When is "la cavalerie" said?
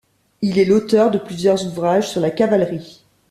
2.21-3.05